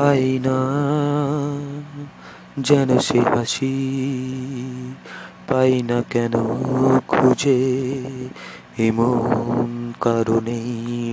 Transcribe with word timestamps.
পাই 0.00 0.40
না 0.42 0.58
যেন 2.58 2.98
সে 2.98 3.18
হাসি 3.20 3.74
পাই 5.48 5.82
না 5.82 6.02
কেন 6.10 6.32
খুঁজে। 7.08 7.88
এমন 8.78 9.92
কারণে, 10.00 10.60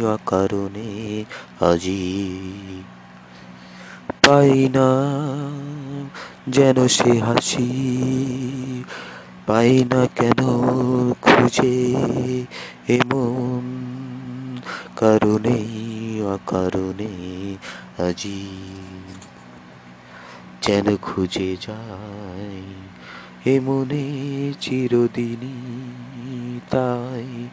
অকারণে 0.05 1.25
আজি 1.61 2.33
পাই 4.25 4.69
না 4.75 4.89
যেন 6.49 6.87
সে 6.87 7.19
হাসি 7.19 8.83
পাই 9.45 9.85
না 9.93 10.07
কেন 10.15 10.39
খুঁজে। 11.21 11.95
এমন 12.89 13.61
কারণে, 14.95 15.57
অকারণে 16.21 17.13
আজি 18.03 18.76
যেন 20.67 20.97
খুঁজে 20.97 21.57
যায় 21.67 22.63
এমনে 23.45 24.53
চিরদিনই 24.59 26.59
তাই 26.69 27.49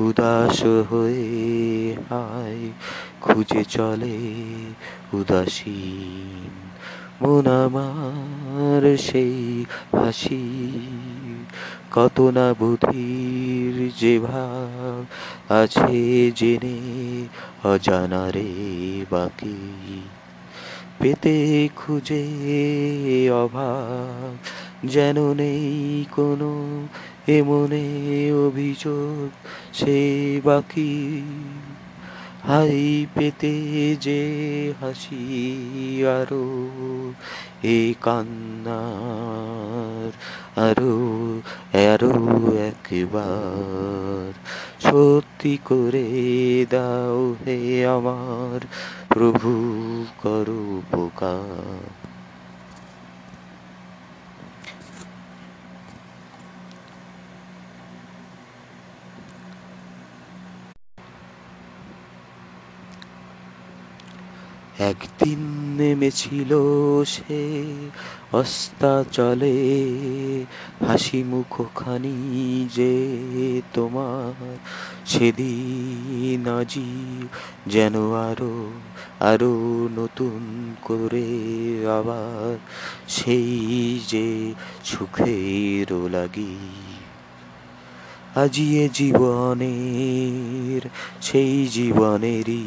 উদাস 0.00 0.64
হয়ে 0.64 1.96
হায়, 2.10 2.72
খুঁজে 3.20 3.64
চলে 3.64 4.18
উদাসীন। 5.12 6.50
মন 7.22 7.46
আমার 7.46 8.96
সেই 8.96 9.64
হাসি, 9.92 10.66
কত 11.90 12.20
না 12.20 12.54
বুধির 12.54 13.90
যে 14.00 14.18
ভাব 14.18 15.04
আছে 15.48 16.32
জেনে 16.36 16.80
অজানারে 17.64 18.50
বাকি। 19.10 20.02
পেতে 21.00 21.68
খুঁজে 21.76 23.30
অভাব, 23.30 24.36
যেন 24.84 25.34
নেই 25.34 26.04
কোনো 26.12 26.86
এমনে 27.28 28.32
অভিযোগ, 28.46 29.30
সে 29.72 30.40
বাকি। 30.44 31.22
হাই 32.46 33.06
পেতে 33.14 33.96
যে 34.00 34.72
হাসি 34.80 36.06
আরও, 36.06 36.72
এ 37.62 37.94
কান্নার 38.00 40.10
আরও 40.60 41.40
আরও 41.92 42.12
একবার। 42.68 44.32
সত্যি 44.90 45.58
করে 45.64 46.66
দাও 46.70 47.34
হে 47.46 47.86
আমার 47.86 48.60
প্রভু 49.16 49.50
করো 50.18 50.58
উপকার 50.78 52.05
একদিন 64.78 65.40
নেমেছিল 65.76 66.54
সে 67.04 67.44
অস্তা 68.32 69.04
চলে, 69.12 69.56
হাসি 70.86 71.22
মুখখানি 71.22 72.16
যে 72.74 72.94
তোমার, 73.74 74.58
সেদিন 75.06 76.48
আজি 76.48 76.90
যেন 77.66 78.12
আরও 78.12 78.70
আরও 79.20 79.52
নতুন 79.96 80.74
করে 80.82 81.28
আবার 81.88 82.58
সেই 83.08 84.00
যে 84.08 84.54
সুখের 84.84 86.10
লাগি 86.10 86.85
আজি 88.36 88.78
এ 88.78 88.88
জীবনের, 88.88 90.82
সেই 91.20 91.68
জীবনেরই 91.68 92.64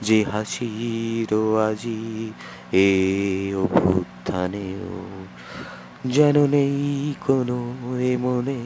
যে 0.00 0.24
হাসির 0.32 1.30
আজি 1.66 2.32
এ 2.72 2.88
অভ্যুত্থানেও 3.56 4.94
যেন 6.06 6.46
নেই 6.46 7.14
কোনো 7.20 7.58
এ 8.00 8.16
মনে 8.16 8.60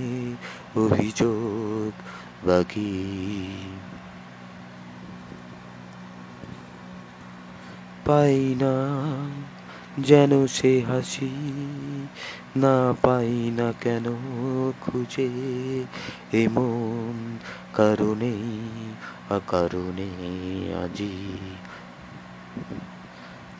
অভিযোগ 0.77 1.93
বাকি। 2.47 2.93
পাই 8.07 8.55
না 8.55 8.75
যেন 9.99 10.47
সে 10.47 10.83
হাসি 10.89 11.31
না 12.57 12.95
পাই 13.03 13.51
না 13.57 13.73
কেন 13.81 14.05
খুঁজে। 14.81 15.29
এমন 16.33 17.39
কারণে, 17.73 18.33
অকারণে 19.31 20.11
আজি 20.75 21.37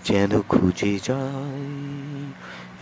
যেন 0.05 0.41
খুঁজে 0.41 0.99
যাই। 1.05 2.33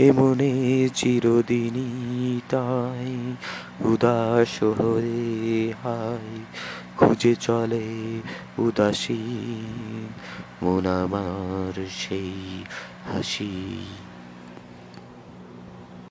এমনে 0.09 0.89
চিরদিনই 0.95 2.41
তাই, 2.49 3.37
উদাস 3.89 4.63
হয়ে 4.63 5.73
হাই, 5.83 6.45
খুঁজে 6.97 7.35
চলে 7.35 8.21
উদাসী। 8.59 9.61
মন 10.63 10.87
আমার 10.87 11.87
সেই 11.91 12.65
হাসি 13.05 13.51